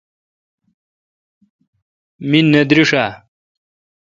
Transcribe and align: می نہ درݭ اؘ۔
می 2.29 2.39
نہ 2.51 2.61
درݭ 2.69 2.91
اؘ۔ 3.01 3.07